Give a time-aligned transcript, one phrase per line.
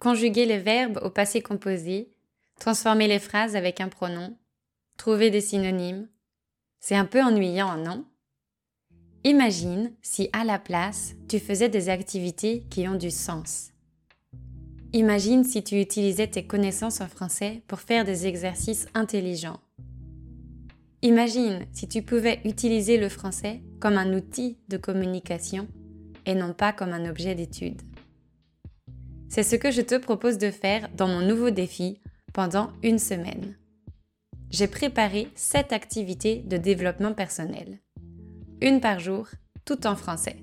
[0.00, 2.10] conjuguer les verbes au passé composé,
[2.58, 4.36] transformer les phrases avec un pronom,
[4.96, 6.08] trouver des synonymes.
[6.80, 8.04] C'est un peu ennuyant, non?
[9.22, 13.70] Imagine si à la place, tu faisais des activités qui ont du sens.
[14.94, 19.60] Imagine si tu utilisais tes connaissances en français pour faire des exercices intelligents.
[21.02, 25.68] Imagine si tu pouvais utiliser le français comme un outil de communication
[26.24, 27.82] et non pas comme un objet d'étude.
[29.30, 32.00] C'est ce que je te propose de faire dans mon nouveau défi
[32.32, 33.56] pendant une semaine.
[34.50, 37.78] J'ai préparé 7 activités de développement personnel.
[38.60, 39.28] Une par jour,
[39.64, 40.38] tout en français.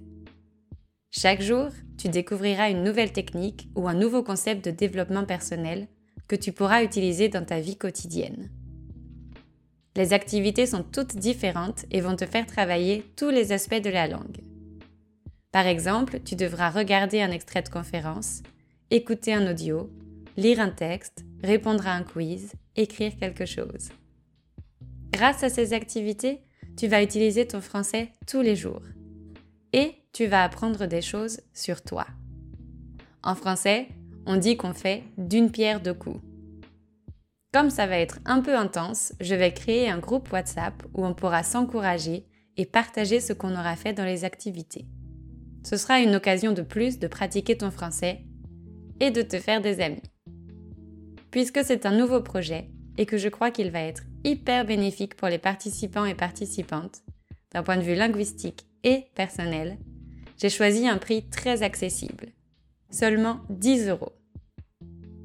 [1.12, 5.90] Chaque jour, tu découvriras une nouvelle technique ou un nouveau concept de développement personnel
[6.30, 8.50] que tu pourras utiliser dans ta vie quotidienne.
[9.98, 14.08] Les activités sont toutes différentes et vont te faire travailler tous les aspects de la
[14.08, 14.40] langue.
[15.52, 18.44] Par exemple, tu devras regarder un extrait de conférence,
[18.90, 19.90] écouter un audio,
[20.38, 23.90] lire un texte, répondre à un quiz, écrire quelque chose.
[25.12, 26.40] Grâce à ces activités,
[26.78, 28.84] tu vas utiliser ton français tous les jours
[29.74, 32.08] et tu vas apprendre des choses sur toi.
[33.24, 33.88] En français,
[34.26, 36.22] on dit qu'on fait d'une pierre deux coups.
[37.52, 41.14] Comme ça va être un peu intense, je vais créer un groupe WhatsApp où on
[41.14, 44.86] pourra s'encourager et partager ce qu'on aura fait dans les activités.
[45.64, 48.22] Ce sera une occasion de plus de pratiquer ton français
[49.00, 50.02] et de te faire des amis.
[51.32, 55.28] Puisque c'est un nouveau projet et que je crois qu'il va être hyper bénéfique pour
[55.28, 57.02] les participants et participantes,
[57.54, 59.78] d'un point de vue linguistique et personnel,
[60.40, 62.28] j'ai choisi un prix très accessible.
[62.90, 64.14] Seulement 10 euros.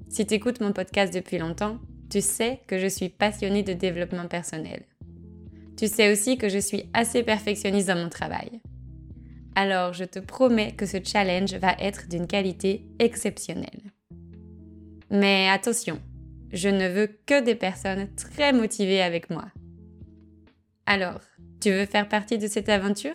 [0.08, 1.78] Si tu écoutes mon podcast depuis longtemps,
[2.10, 4.82] tu sais que je suis passionnée de développement personnel.
[5.76, 8.60] Tu sais aussi que je suis assez perfectionniste dans mon travail.
[9.54, 13.82] Alors je te promets que ce challenge va être d'une qualité exceptionnelle.
[15.10, 16.00] Mais attention,
[16.52, 19.46] je ne veux que des personnes très motivées avec moi.
[20.86, 21.20] Alors,
[21.60, 23.14] tu veux faire partie de cette aventure?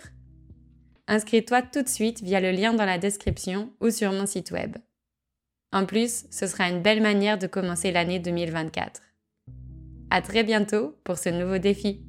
[1.07, 4.77] Inscris-toi tout de suite via le lien dans la description ou sur mon site web.
[5.71, 9.01] En plus, ce sera une belle manière de commencer l'année 2024.
[10.09, 12.06] À très bientôt pour ce nouveau défi.